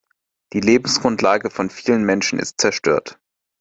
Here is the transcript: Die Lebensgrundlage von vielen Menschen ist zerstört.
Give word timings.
Die 0.53 0.61
Lebensgrundlage 0.61 1.51
von 1.51 1.69
vielen 1.69 2.03
Menschen 2.03 2.39
ist 2.39 2.59
zerstört. 2.59 3.19